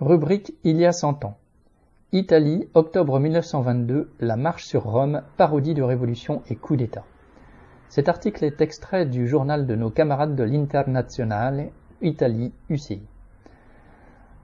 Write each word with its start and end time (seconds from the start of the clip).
Rubrique 0.00 0.54
Il 0.62 0.76
y 0.76 0.86
a 0.86 0.92
cent 0.92 1.24
ans. 1.24 1.38
Italie, 2.12 2.68
octobre 2.74 3.18
1922, 3.18 4.12
La 4.20 4.36
marche 4.36 4.64
sur 4.64 4.84
Rome, 4.84 5.22
parodie 5.36 5.74
de 5.74 5.82
révolution 5.82 6.40
et 6.48 6.54
coup 6.54 6.76
d'État. 6.76 7.02
Cet 7.88 8.08
article 8.08 8.44
est 8.44 8.60
extrait 8.60 9.06
du 9.06 9.26
journal 9.26 9.66
de 9.66 9.74
nos 9.74 9.90
camarades 9.90 10.36
de 10.36 10.44
l'Internazionale, 10.44 11.72
Italie, 12.00 12.52
UCI. 12.68 13.02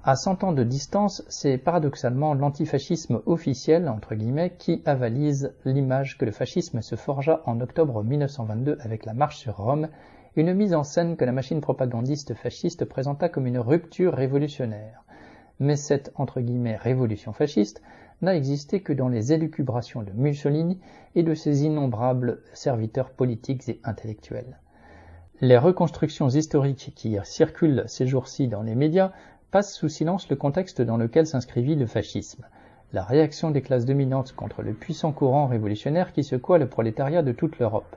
À 0.02 0.16
cent 0.16 0.42
ans 0.42 0.50
de 0.50 0.64
distance, 0.64 1.22
c'est 1.28 1.56
paradoxalement 1.56 2.34
l'antifascisme 2.34 3.22
officiel, 3.24 3.88
entre 3.88 4.16
guillemets, 4.16 4.56
qui 4.58 4.82
avalise 4.84 5.54
l'image 5.64 6.18
que 6.18 6.24
le 6.24 6.32
fascisme 6.32 6.82
se 6.82 6.96
forgea 6.96 7.42
en 7.46 7.60
octobre 7.60 8.02
1922 8.02 8.78
avec 8.80 9.06
la 9.06 9.14
marche 9.14 9.36
sur 9.36 9.58
Rome, 9.58 9.86
une 10.34 10.52
mise 10.52 10.74
en 10.74 10.82
scène 10.82 11.16
que 11.16 11.24
la 11.24 11.30
machine 11.30 11.60
propagandiste 11.60 12.34
fasciste 12.34 12.86
présenta 12.86 13.28
comme 13.28 13.46
une 13.46 13.60
rupture 13.60 14.14
révolutionnaire 14.14 15.03
mais 15.60 15.76
cette 15.76 16.12
entre 16.16 16.40
guillemets 16.40 16.76
révolution 16.76 17.32
fasciste 17.32 17.82
n'a 18.22 18.36
existé 18.36 18.80
que 18.80 18.92
dans 18.92 19.08
les 19.08 19.32
élucubrations 19.32 20.02
de 20.02 20.12
Mussolini 20.12 20.78
et 21.14 21.22
de 21.22 21.34
ses 21.34 21.64
innombrables 21.64 22.40
serviteurs 22.52 23.10
politiques 23.10 23.68
et 23.68 23.80
intellectuels. 23.84 24.58
Les 25.40 25.58
reconstructions 25.58 26.28
historiques 26.28 26.92
qui 26.94 27.16
circulent 27.24 27.84
ces 27.86 28.06
jours-ci 28.06 28.48
dans 28.48 28.62
les 28.62 28.74
médias 28.74 29.12
passent 29.50 29.74
sous 29.74 29.88
silence 29.88 30.28
le 30.28 30.36
contexte 30.36 30.80
dans 30.80 30.96
lequel 30.96 31.26
s'inscrivit 31.26 31.76
le 31.76 31.86
fascisme, 31.86 32.44
la 32.92 33.02
réaction 33.02 33.50
des 33.50 33.62
classes 33.62 33.84
dominantes 33.84 34.32
contre 34.32 34.62
le 34.62 34.72
puissant 34.72 35.12
courant 35.12 35.46
révolutionnaire 35.46 36.12
qui 36.12 36.24
secoua 36.24 36.58
le 36.58 36.68
prolétariat 36.68 37.22
de 37.22 37.32
toute 37.32 37.58
l'Europe. 37.58 37.96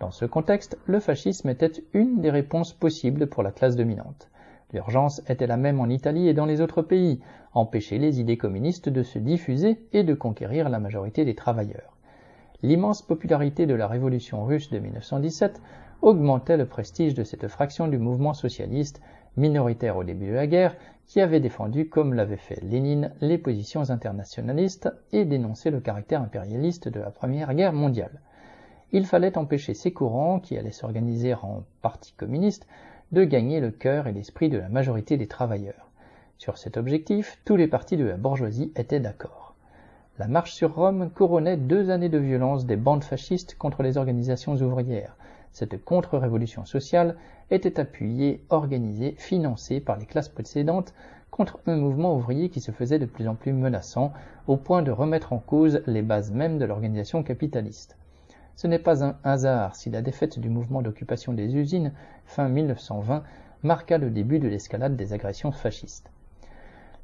Dans 0.00 0.12
ce 0.12 0.24
contexte, 0.24 0.78
le 0.86 1.00
fascisme 1.00 1.48
était 1.48 1.84
une 1.92 2.20
des 2.20 2.30
réponses 2.30 2.72
possibles 2.72 3.26
pour 3.26 3.42
la 3.42 3.50
classe 3.50 3.74
dominante. 3.74 4.28
L'urgence 4.72 5.22
était 5.28 5.46
la 5.46 5.56
même 5.56 5.80
en 5.80 5.88
Italie 5.88 6.28
et 6.28 6.34
dans 6.34 6.44
les 6.44 6.60
autres 6.60 6.82
pays, 6.82 7.20
empêcher 7.54 7.98
les 7.98 8.20
idées 8.20 8.36
communistes 8.36 8.88
de 8.88 9.02
se 9.02 9.18
diffuser 9.18 9.80
et 9.92 10.04
de 10.04 10.14
conquérir 10.14 10.68
la 10.68 10.78
majorité 10.78 11.24
des 11.24 11.34
travailleurs. 11.34 11.96
L'immense 12.62 13.02
popularité 13.02 13.66
de 13.66 13.74
la 13.74 13.86
révolution 13.86 14.44
russe 14.44 14.70
de 14.70 14.78
1917 14.78 15.62
augmentait 16.02 16.56
le 16.56 16.66
prestige 16.66 17.14
de 17.14 17.24
cette 17.24 17.48
fraction 17.48 17.88
du 17.88 17.98
mouvement 17.98 18.34
socialiste, 18.34 19.00
minoritaire 19.36 19.96
au 19.96 20.04
début 20.04 20.26
de 20.26 20.34
la 20.34 20.46
guerre, 20.46 20.76
qui 21.06 21.20
avait 21.20 21.40
défendu, 21.40 21.88
comme 21.88 22.12
l'avait 22.12 22.36
fait 22.36 22.62
Lénine, 22.62 23.12
les 23.20 23.38
positions 23.38 23.88
internationalistes 23.90 24.90
et 25.12 25.24
dénoncé 25.24 25.70
le 25.70 25.80
caractère 25.80 26.20
impérialiste 26.20 26.88
de 26.88 27.00
la 27.00 27.10
Première 27.10 27.54
Guerre 27.54 27.72
mondiale. 27.72 28.20
Il 28.92 29.06
fallait 29.06 29.38
empêcher 29.38 29.74
ces 29.74 29.92
courants, 29.92 30.40
qui 30.40 30.58
allaient 30.58 30.70
s'organiser 30.70 31.34
en 31.34 31.64
parti 31.80 32.12
communiste, 32.12 32.66
de 33.12 33.24
gagner 33.24 33.60
le 33.60 33.70
cœur 33.70 34.06
et 34.06 34.12
l'esprit 34.12 34.50
de 34.50 34.58
la 34.58 34.68
majorité 34.68 35.16
des 35.16 35.26
travailleurs. 35.26 35.90
Sur 36.36 36.58
cet 36.58 36.76
objectif, 36.76 37.38
tous 37.44 37.56
les 37.56 37.66
partis 37.66 37.96
de 37.96 38.04
la 38.04 38.16
bourgeoisie 38.16 38.72
étaient 38.76 39.00
d'accord. 39.00 39.54
La 40.18 40.28
marche 40.28 40.52
sur 40.52 40.74
Rome 40.74 41.10
couronnait 41.14 41.56
deux 41.56 41.90
années 41.90 42.08
de 42.08 42.18
violence 42.18 42.66
des 42.66 42.76
bandes 42.76 43.04
fascistes 43.04 43.56
contre 43.56 43.82
les 43.82 43.96
organisations 43.96 44.56
ouvrières. 44.56 45.16
Cette 45.52 45.84
contre-révolution 45.84 46.64
sociale 46.64 47.16
était 47.50 47.80
appuyée, 47.80 48.44
organisée, 48.50 49.14
financée 49.18 49.80
par 49.80 49.96
les 49.96 50.06
classes 50.06 50.28
précédentes 50.28 50.92
contre 51.30 51.60
un 51.66 51.76
mouvement 51.76 52.16
ouvrier 52.16 52.48
qui 52.48 52.60
se 52.60 52.72
faisait 52.72 52.98
de 52.98 53.06
plus 53.06 53.28
en 53.28 53.34
plus 53.34 53.52
menaçant, 53.52 54.12
au 54.46 54.56
point 54.56 54.82
de 54.82 54.90
remettre 54.90 55.32
en 55.32 55.38
cause 55.38 55.82
les 55.86 56.02
bases 56.02 56.32
mêmes 56.32 56.58
de 56.58 56.64
l'organisation 56.64 57.22
capitaliste. 57.22 57.97
Ce 58.58 58.66
n'est 58.66 58.80
pas 58.80 59.04
un 59.04 59.14
hasard 59.22 59.76
si 59.76 59.88
la 59.88 60.02
défaite 60.02 60.40
du 60.40 60.48
mouvement 60.48 60.82
d'occupation 60.82 61.32
des 61.32 61.54
usines 61.54 61.92
fin 62.26 62.48
1920 62.48 63.22
marqua 63.62 63.98
le 63.98 64.10
début 64.10 64.40
de 64.40 64.48
l'escalade 64.48 64.96
des 64.96 65.12
agressions 65.12 65.52
fascistes. 65.52 66.10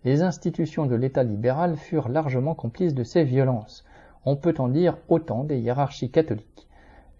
Les 0.05 0.22
institutions 0.22 0.86
de 0.86 0.96
l'État 0.96 1.22
libéral 1.22 1.77
furent 1.77 2.08
largement 2.08 2.56
complices 2.56 2.92
de 2.92 3.05
ces 3.05 3.22
violences. 3.22 3.84
On 4.24 4.34
peut 4.34 4.56
en 4.58 4.66
dire 4.66 4.98
autant 5.08 5.45
des 5.45 5.61
hiérarchies 5.61 6.11
catholiques. 6.11 6.67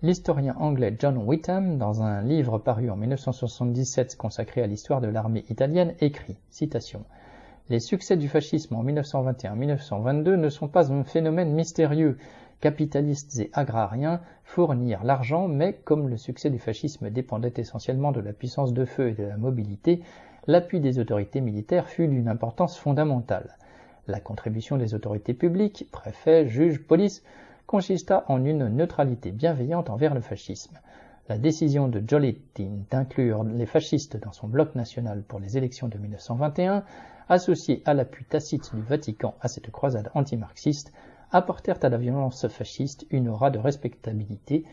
L'historien 0.03 0.57
anglais 0.59 0.97
John 0.99 1.17
Whitham, 1.17 1.79
dans 1.79 2.03
un 2.03 2.21
livre 2.21 2.59
paru 2.59 2.91
en 2.91 2.97
1977 2.97 4.17
consacré 4.17 4.65
à 4.65 4.67
l'histoire 4.67 5.01
de 5.01 5.07
l'armée 5.07 5.45
italienne, 5.49 5.95
écrit 6.01 6.39
Les 7.69 7.79
succès 7.79 8.17
du 8.17 8.29
fascisme 8.29 8.75
en 8.75 8.83
1921-1922 8.83 10.35
ne 10.35 10.49
sont 10.49 10.67
pas 10.67 10.93
un 10.93 11.05
phénomène 11.05 11.53
mystérieux, 11.53 12.19
capitalistes 12.61 13.39
et 13.39 13.51
agrariens 13.53 14.21
fournirent 14.45 15.05
l'argent, 15.05 15.49
mais 15.49 15.75
comme 15.85 16.09
le 16.09 16.17
succès 16.17 16.51
du 16.51 16.59
fascisme 16.59 17.11
dépendait 17.11 17.55
essentiellement 17.57 18.13
de 18.13 18.21
la 18.21 18.33
puissance 18.33 18.73
de 18.73 18.85
feu 18.85 19.09
et 19.09 19.15
de 19.15 19.25
la 19.25 19.37
mobilité, 19.37 20.03
l'appui 20.47 20.81
des 20.81 20.99
autorités 20.99 21.41
militaires 21.41 21.89
fut 21.89 22.09
d'une 22.09 22.29
importance 22.29 22.79
fondamentale. 22.79 23.57
La 24.07 24.21
contribution 24.21 24.77
des 24.77 24.95
autorités 24.95 25.35
publiques, 25.35 25.89
préfets, 25.91 26.47
juges, 26.47 26.83
police, 26.83 27.23
consista 27.67 28.25
en 28.29 28.45
une 28.45 28.69
neutralité 28.69 29.33
bienveillante 29.33 29.89
envers 29.89 30.15
le 30.15 30.21
fascisme. 30.21 30.79
La 31.29 31.39
décision 31.39 31.89
de 31.89 32.03
Giolitti 32.07 32.69
d'inclure 32.91 33.45
les 33.45 33.65
fascistes 33.65 34.19
dans 34.19 34.33
son 34.33 34.47
bloc 34.47 34.75
national 34.75 35.23
pour 35.23 35.41
les 35.41 35.57
élections 35.57 35.89
de 35.89 35.97
1921, 35.97 36.85
associée 37.31 37.83
à 37.87 37.95
l'appui 37.95 38.27
tacite 38.27 38.75
du 38.75 38.83
Vatican 38.83 39.35
à 39.41 39.49
cette 39.49 39.71
croisade 39.71 40.11
antimarxiste, 40.15 40.93
apportèrent 41.35 41.81
à 41.83 41.89
la 41.89 41.99
violence 41.99 42.47
fasciste 42.47 43.07
une 43.11 43.29
aura 43.29 43.51
de 43.51 43.59
respectabilité. 43.59 44.65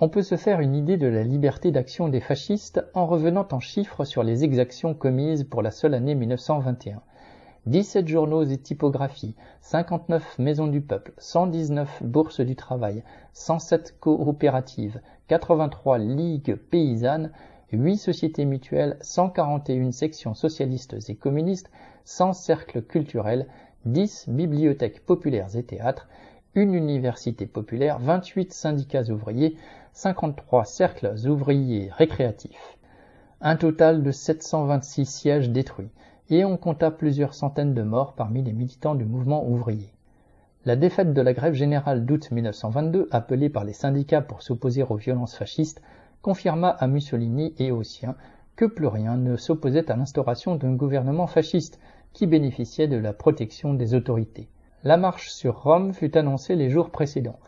On 0.00 0.08
peut 0.08 0.22
se 0.22 0.36
faire 0.36 0.60
une 0.60 0.74
idée 0.74 0.96
de 0.96 1.06
la 1.06 1.22
liberté 1.22 1.70
d'action 1.70 2.08
des 2.08 2.20
fascistes 2.20 2.84
en 2.94 3.06
revenant 3.06 3.46
en 3.52 3.60
chiffres 3.60 4.04
sur 4.04 4.24
les 4.24 4.42
exactions 4.42 4.92
commises 4.92 5.44
pour 5.44 5.62
la 5.62 5.70
seule 5.70 5.94
année 5.94 6.16
1921. 6.16 7.00
17 7.66 8.08
journaux 8.08 8.42
et 8.42 8.58
typographies, 8.58 9.36
59 9.60 10.40
maisons 10.40 10.66
du 10.66 10.80
peuple, 10.80 11.12
119 11.18 12.02
bourses 12.02 12.40
du 12.40 12.56
travail, 12.56 13.04
107 13.32 14.00
coopératives, 14.00 15.00
83 15.28 15.98
ligues 15.98 16.56
paysannes, 16.56 17.30
8 17.72 17.96
sociétés 17.96 18.44
mutuelles, 18.44 18.98
141 19.00 19.92
sections 19.92 20.34
socialistes 20.34 20.96
et 21.08 21.14
communistes, 21.14 21.70
100 22.04 22.32
cercles 22.32 22.82
culturels, 22.82 23.46
10 23.86 24.26
bibliothèques 24.28 25.04
populaires 25.04 25.56
et 25.56 25.62
théâtres, 25.62 26.08
une 26.54 26.74
université 26.74 27.46
populaire, 27.46 27.98
28 27.98 28.52
syndicats 28.52 29.10
ouvriers, 29.10 29.56
53 29.92 30.64
cercles 30.64 31.14
ouvriers 31.26 31.90
récréatifs. 31.96 32.76
Un 33.40 33.56
total 33.56 34.02
de 34.02 34.10
726 34.10 35.06
sièges 35.06 35.50
détruits, 35.50 35.90
et 36.30 36.44
on 36.44 36.56
compta 36.56 36.90
plusieurs 36.90 37.34
centaines 37.34 37.74
de 37.74 37.82
morts 37.82 38.14
parmi 38.14 38.42
les 38.42 38.52
militants 38.52 38.94
du 38.94 39.04
mouvement 39.04 39.46
ouvrier. 39.48 39.92
La 40.64 40.74
défaite 40.74 41.12
de 41.12 41.22
la 41.22 41.32
grève 41.32 41.54
générale 41.54 42.04
d'août 42.04 42.30
1922, 42.32 43.08
appelée 43.12 43.48
par 43.48 43.64
les 43.64 43.72
syndicats 43.72 44.22
pour 44.22 44.42
s'opposer 44.42 44.82
aux 44.82 44.96
violences 44.96 45.36
fascistes, 45.36 45.80
confirma 46.22 46.70
à 46.70 46.88
Mussolini 46.88 47.54
et 47.58 47.70
aux 47.70 47.84
siens 47.84 48.16
que 48.56 48.64
plus 48.64 48.88
rien 48.88 49.16
ne 49.16 49.36
s'opposait 49.36 49.90
à 49.90 49.96
l'instauration 49.96 50.56
d'un 50.56 50.74
gouvernement 50.74 51.28
fasciste, 51.28 51.78
qui 52.16 52.26
bénéficiait 52.26 52.88
de 52.88 52.96
la 52.96 53.12
protection 53.12 53.74
des 53.74 53.92
autorités. 53.92 54.48
La 54.84 54.96
marche 54.96 55.28
sur 55.28 55.62
Rome 55.64 55.92
fut 55.92 56.16
annoncée 56.16 56.56
les 56.56 56.70
jours 56.70 56.88
précédents. 56.88 57.38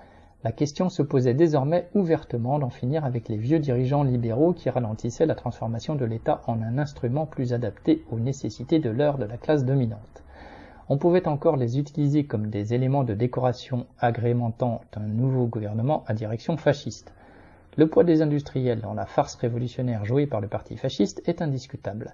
La 0.45 0.53
question 0.53 0.91
se 0.91 1.01
posait 1.01 1.33
désormais 1.33 1.89
ouvertement 1.95 2.59
d'en 2.59 2.69
finir 2.69 3.07
avec 3.07 3.31
les 3.31 3.39
vieux 3.39 3.61
dirigeants 3.61 4.03
libéraux 4.03 4.53
qui 4.53 4.69
ralentissaient 4.69 5.25
la 5.25 5.34
transformation 5.34 5.95
de 5.95 6.05
l'État 6.05 6.43
en 6.47 6.61
un 6.61 6.77
instrument 6.77 7.25
plus 7.25 7.55
adapté 7.55 8.05
aux 8.11 8.19
nécessités 8.19 8.78
de 8.78 8.91
l'heure 8.91 9.17
de 9.17 9.25
la 9.25 9.39
classe 9.39 9.65
dominante. 9.65 10.23
On 10.91 10.99
pouvait 10.99 11.28
encore 11.28 11.57
les 11.57 11.78
utiliser 11.78 12.27
comme 12.27 12.49
des 12.49 12.75
éléments 12.75 13.05
de 13.05 13.15
décoration 13.15 13.87
agrémentant 13.99 14.83
un 14.97 15.07
nouveau 15.07 15.47
gouvernement 15.47 16.05
à 16.07 16.12
direction 16.12 16.59
fasciste. 16.59 17.15
Le 17.78 17.89
poids 17.89 18.05
des 18.05 18.21
industriels 18.21 18.83
dans 18.83 18.93
la 18.93 19.07
farce 19.07 19.37
révolutionnaire 19.37 20.05
jouée 20.05 20.27
par 20.27 20.43
le 20.43 20.49
parti 20.49 20.77
fasciste 20.77 21.23
est 21.27 21.41
indiscutable. 21.41 22.12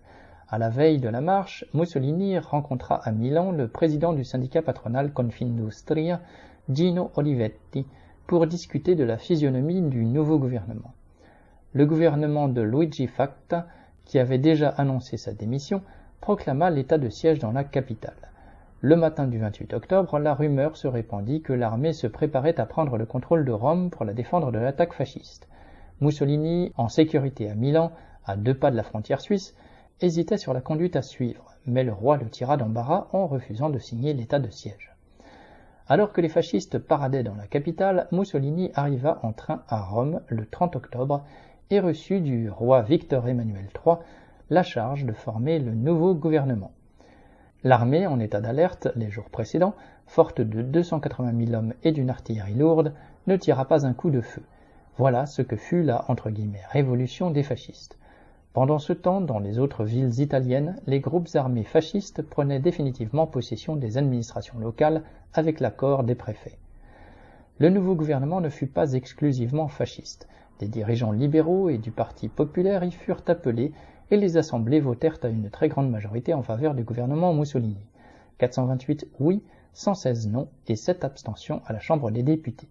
À 0.54 0.58
la 0.58 0.68
veille 0.70 1.00
de 1.00 1.08
la 1.08 1.20
marche, 1.20 1.64
Mussolini 1.74 2.38
rencontra 2.38 2.94
à 2.94 3.10
Milan 3.10 3.50
le 3.50 3.66
président 3.66 4.12
du 4.12 4.22
syndicat 4.22 4.62
patronal 4.62 5.12
Confindustria, 5.12 6.20
Gino 6.70 7.10
Olivetti, 7.16 7.84
pour 8.28 8.46
discuter 8.46 8.94
de 8.94 9.02
la 9.02 9.18
physionomie 9.18 9.82
du 9.82 10.04
nouveau 10.04 10.38
gouvernement. 10.38 10.94
Le 11.72 11.86
gouvernement 11.86 12.46
de 12.46 12.62
Luigi 12.62 13.08
Facta, 13.08 13.66
qui 14.04 14.20
avait 14.20 14.38
déjà 14.38 14.68
annoncé 14.68 15.16
sa 15.16 15.32
démission, 15.32 15.82
proclama 16.20 16.70
l'état 16.70 16.98
de 16.98 17.08
siège 17.08 17.40
dans 17.40 17.50
la 17.50 17.64
capitale. 17.64 18.30
Le 18.80 18.94
matin 18.94 19.26
du 19.26 19.38
28 19.40 19.74
octobre, 19.74 20.20
la 20.20 20.34
rumeur 20.34 20.76
se 20.76 20.86
répandit 20.86 21.42
que 21.42 21.52
l'armée 21.52 21.92
se 21.92 22.06
préparait 22.06 22.60
à 22.60 22.66
prendre 22.66 22.96
le 22.96 23.06
contrôle 23.06 23.44
de 23.44 23.50
Rome 23.50 23.90
pour 23.90 24.04
la 24.04 24.14
défendre 24.14 24.52
de 24.52 24.58
l'attaque 24.60 24.94
fasciste. 24.94 25.48
Mussolini, 26.00 26.72
en 26.76 26.88
sécurité 26.88 27.50
à 27.50 27.56
Milan, 27.56 27.90
à 28.24 28.36
deux 28.36 28.54
pas 28.54 28.70
de 28.70 28.76
la 28.76 28.84
frontière 28.84 29.20
suisse, 29.20 29.56
hésitait 30.00 30.38
sur 30.38 30.52
la 30.52 30.61
conduite 30.61 30.96
à 30.96 31.02
suivre, 31.02 31.55
mais 31.67 31.85
le 31.85 31.93
roi 31.93 32.17
le 32.17 32.29
tira 32.29 32.56
d'embarras 32.56 33.08
en 33.12 33.26
refusant 33.26 33.70
de 33.70 33.79
signer 33.79 34.12
l'état 34.12 34.38
de 34.38 34.50
siège. 34.50 34.94
Alors 35.87 36.12
que 36.12 36.20
les 36.20 36.29
fascistes 36.29 36.79
paradaient 36.79 37.23
dans 37.23 37.35
la 37.35 37.46
capitale, 37.46 38.08
Mussolini 38.11 38.70
arriva 38.75 39.20
en 39.23 39.32
train 39.32 39.62
à 39.69 39.82
Rome 39.82 40.20
le 40.29 40.46
30 40.46 40.76
octobre 40.76 41.25
et 41.70 41.81
reçut 41.81 42.20
du 42.20 42.49
roi 42.49 42.82
Victor 42.82 43.29
Emmanuel 43.29 43.69
III 43.85 43.96
la 44.50 44.62
charge 44.62 45.05
de 45.05 45.12
former 45.12 45.58
le 45.58 45.75
nouveau 45.75 46.14
gouvernement. 46.14 46.73
L'armée, 47.64 48.06
en 48.06 48.20
état 48.20 48.40
d'alerte 48.40 48.88
les 48.94 49.11
jours 49.11 49.31
précédents, 49.31 49.75
forte 50.06 50.40
de 50.40 50.62
280 50.62 51.47
000 51.47 51.55
hommes 51.55 51.75
et 51.82 51.93
d'une 51.93 52.11
artillerie 52.11 52.55
lourde, 52.55 52.93
ne 53.26 53.37
tira 53.37 53.67
pas 53.67 53.87
un 53.87 53.94
coup 53.94 54.11
de 54.11 54.20
feu. 54.20 54.43
Voilà 54.97 55.26
ce 55.26 55.43
que 55.43 55.56
fut 55.56 55.82
la 55.82 56.05
révolution 56.73 57.31
des 57.31 57.43
fascistes. 57.43 57.99
Pendant 58.54 58.78
ce 58.78 58.92
temps, 58.92 59.20
dans 59.20 59.40
les 59.40 59.58
autres 59.58 59.82
villes 59.82 60.20
italiennes, 60.20 60.76
les 60.86 61.00
groupes 61.00 61.28
armés 61.34 61.64
fascistes 61.64 62.22
prenaient 62.22 62.60
définitivement 62.60 63.26
possession 63.26 63.74
des 63.74 63.98
administrations 63.98 64.60
locales 64.60 65.02
avec 65.32 65.58
l'accord 65.58 66.04
des 66.04 66.14
préfets. 66.14 66.56
Le 67.58 67.68
nouveau 67.68 67.96
gouvernement 67.96 68.40
ne 68.40 68.48
fut 68.48 68.68
pas 68.68 68.92
exclusivement 68.92 69.66
fasciste. 69.66 70.28
Des 70.60 70.68
dirigeants 70.68 71.10
libéraux 71.10 71.68
et 71.68 71.78
du 71.78 71.90
Parti 71.90 72.28
populaire 72.28 72.84
y 72.84 72.92
furent 72.92 73.24
appelés 73.26 73.72
et 74.12 74.16
les 74.16 74.36
assemblées 74.36 74.78
votèrent 74.78 75.18
à 75.24 75.28
une 75.30 75.50
très 75.50 75.66
grande 75.66 75.90
majorité 75.90 76.32
en 76.32 76.42
faveur 76.44 76.76
du 76.76 76.84
gouvernement 76.84 77.34
Mussolini. 77.34 77.84
428 78.38 79.08
oui, 79.18 79.42
116 79.72 80.28
non 80.28 80.48
et 80.68 80.76
7 80.76 81.02
abstentions 81.02 81.60
à 81.66 81.72
la 81.72 81.80
Chambre 81.80 82.12
des 82.12 82.22
députés. 82.22 82.68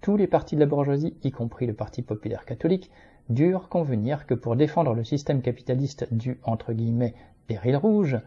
Tous 0.00 0.16
les 0.16 0.26
partis 0.26 0.54
de 0.54 0.60
la 0.60 0.66
bourgeoisie, 0.66 1.14
y 1.22 1.30
compris 1.30 1.66
le 1.66 1.74
Parti 1.74 2.00
populaire 2.00 2.46
catholique, 2.46 2.90
durent 3.28 3.68
convenir 3.68 4.26
que 4.26 4.34
pour 4.34 4.56
défendre 4.56 4.94
le 4.94 5.04
système 5.04 5.42
capitaliste 5.42 6.12
du 6.12 6.38
entre 6.44 6.72
guillemets 6.72 7.14
péril 7.46 7.76
rouge, 7.76 8.18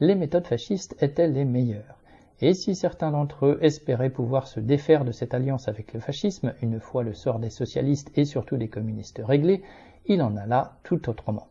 les 0.00 0.14
méthodes 0.14 0.46
fascistes 0.46 0.96
étaient 1.02 1.28
les 1.28 1.44
meilleures. 1.44 1.98
Et 2.40 2.54
si 2.54 2.74
certains 2.74 3.10
d'entre 3.10 3.46
eux 3.46 3.58
espéraient 3.60 4.10
pouvoir 4.10 4.48
se 4.48 4.60
défaire 4.60 5.04
de 5.04 5.12
cette 5.12 5.34
alliance 5.34 5.68
avec 5.68 5.92
le 5.92 6.00
fascisme, 6.00 6.54
une 6.62 6.80
fois 6.80 7.02
le 7.02 7.12
sort 7.12 7.38
des 7.38 7.50
socialistes 7.50 8.10
et 8.16 8.24
surtout 8.24 8.56
des 8.56 8.68
communistes 8.68 9.20
réglé, 9.22 9.62
il 10.06 10.22
en 10.22 10.36
alla 10.36 10.78
tout 10.82 11.10
autrement. 11.10 11.48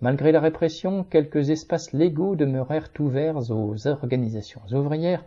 Malgré 0.00 0.32
la 0.32 0.40
répression, 0.40 1.04
quelques 1.04 1.50
espaces 1.50 1.92
légaux 1.92 2.34
demeurèrent 2.34 2.88
ouverts 2.98 3.50
aux 3.50 3.86
organisations 3.86 4.62
ouvrières, 4.72 5.24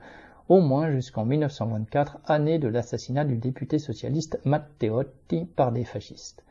au 0.50 0.60
moins 0.60 0.90
jusqu'en 0.90 1.26
1924, 1.26 2.18
année 2.26 2.58
de 2.58 2.68
l'assassinat 2.68 3.26
du 3.26 3.38
député 3.38 3.78
socialiste 3.78 4.40
Matteotti 4.44 5.46
par 5.46 5.72
des 5.72 5.86
fascistes. 5.86 6.44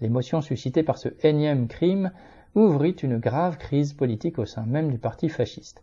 L'émotion 0.00 0.42
suscitée 0.42 0.82
par 0.82 0.98
ce 0.98 1.08
énième 1.22 1.68
crime 1.68 2.12
ouvrit 2.54 2.90
une 3.02 3.18
grave 3.18 3.58
crise 3.58 3.92
politique 3.92 4.38
au 4.38 4.44
sein 4.44 4.66
même 4.66 4.90
du 4.90 4.98
parti 4.98 5.28
fasciste. 5.28 5.82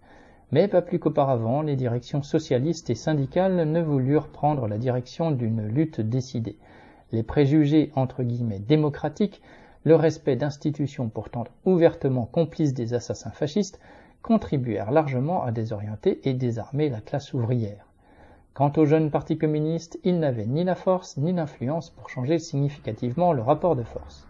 Mais 0.51 0.67
pas 0.67 0.81
plus 0.83 0.99
qu'auparavant, 0.99 1.61
les 1.61 1.75
directions 1.75 2.21
socialistes 2.21 2.89
et 2.89 2.95
syndicales 2.95 3.55
ne 3.55 3.81
voulurent 3.81 4.27
prendre 4.27 4.67
la 4.67 4.77
direction 4.77 5.31
d'une 5.31 5.65
lutte 5.65 5.99
décidée. 5.99 6.57
Les 7.11 7.23
préjugés 7.23 7.91
entre 7.95 8.23
guillemets 8.23 8.59
démocratiques 8.59 9.41
le 9.83 9.95
respect 9.95 10.35
d'institutions 10.35 11.09
pourtant 11.09 11.45
ouvertement 11.65 12.25
complices 12.25 12.73
des 12.73 12.93
assassins 12.93 13.31
fascistes 13.31 13.79
contribuèrent 14.21 14.91
largement 14.91 15.43
à 15.43 15.51
désorienter 15.51 16.21
et 16.27 16.33
désarmer 16.33 16.89
la 16.89 17.01
classe 17.01 17.33
ouvrière. 17.33 17.85
Quant 18.53 18.71
au 18.77 18.85
jeune 18.85 19.09
parti 19.09 19.39
communiste, 19.39 19.99
il 20.03 20.19
n'avait 20.19 20.45
ni 20.45 20.63
la 20.63 20.75
force 20.75 21.17
ni 21.17 21.33
l'influence 21.33 21.89
pour 21.89 22.09
changer 22.09 22.37
significativement 22.37 23.33
le 23.33 23.41
rapport 23.41 23.75
de 23.75 23.81
force. 23.81 24.27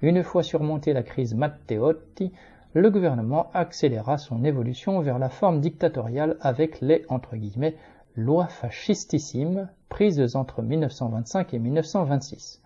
Une 0.00 0.22
fois 0.22 0.42
surmontée 0.42 0.94
la 0.94 1.02
crise 1.02 1.34
Matteotti, 1.34 2.32
le 2.72 2.90
gouvernement 2.90 3.50
accéléra 3.52 4.16
son 4.16 4.44
évolution 4.44 5.00
vers 5.00 5.18
la 5.18 5.28
forme 5.28 5.60
dictatoriale 5.60 6.38
avec 6.40 6.80
les 6.80 7.04
entre 7.10 7.36
guillemets, 7.36 7.76
lois 8.16 8.46
fascistissimes 8.46 9.68
prises 9.90 10.36
entre 10.36 10.62
1925 10.62 11.52
et 11.52 11.58
1926. 11.58 12.62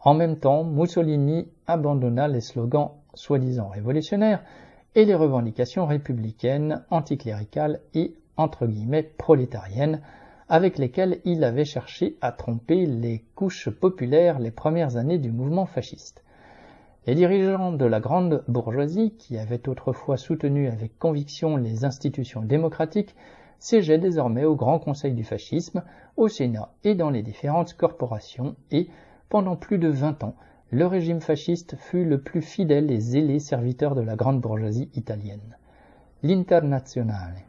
En 0.00 0.14
même 0.14 0.38
temps, 0.38 0.64
Mussolini 0.64 1.46
abandonna 1.68 2.26
les 2.26 2.40
slogans 2.40 2.90
soi-disant 3.14 3.68
révolutionnaires 3.68 4.42
et 4.96 5.04
les 5.04 5.14
revendications 5.14 5.86
républicaines, 5.86 6.82
anticléricales 6.90 7.80
et 7.94 8.16
entre 8.36 8.66
guillemets 8.66 9.02
prolétariennes 9.02 10.00
avec 10.48 10.78
lesquelles 10.78 11.20
il 11.24 11.42
avait 11.44 11.64
cherché 11.64 12.16
à 12.20 12.32
tromper 12.32 12.86
les 12.86 13.24
couches 13.34 13.70
populaires 13.70 14.38
les 14.38 14.50
premières 14.50 14.96
années 14.96 15.18
du 15.18 15.32
mouvement 15.32 15.66
fasciste. 15.66 16.22
Les 17.06 17.14
dirigeants 17.14 17.72
de 17.72 17.84
la 17.84 18.00
grande 18.00 18.44
bourgeoisie, 18.48 19.14
qui 19.18 19.36
avaient 19.36 19.68
autrefois 19.68 20.16
soutenu 20.16 20.68
avec 20.68 20.98
conviction 20.98 21.56
les 21.56 21.84
institutions 21.84 22.42
démocratiques, 22.42 23.14
siégeaient 23.58 23.98
désormais 23.98 24.44
au 24.44 24.56
Grand 24.56 24.78
Conseil 24.78 25.12
du 25.12 25.24
fascisme, 25.24 25.82
au 26.16 26.28
Sénat 26.28 26.72
et 26.82 26.94
dans 26.94 27.10
les 27.10 27.22
différentes 27.22 27.74
corporations 27.74 28.56
et, 28.70 28.88
pendant 29.28 29.56
plus 29.56 29.78
de 29.78 29.88
vingt 29.88 30.22
ans, 30.24 30.34
le 30.70 30.86
régime 30.86 31.20
fasciste 31.20 31.76
fut 31.76 32.04
le 32.04 32.20
plus 32.20 32.42
fidèle 32.42 32.90
et 32.90 33.00
zélé 33.00 33.38
serviteur 33.38 33.94
de 33.94 34.00
la 34.00 34.16
grande 34.16 34.40
bourgeoisie 34.40 34.90
italienne. 34.94 35.56
L'Internazionale 36.22 37.44